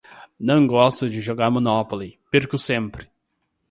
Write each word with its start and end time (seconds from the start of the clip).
Não 0.39 0.65
gosto 0.65 1.07
de 1.07 1.21
jogar 1.21 1.51
Monopoly, 1.51 2.17
perco 2.31 2.57
sempre! 2.57 3.07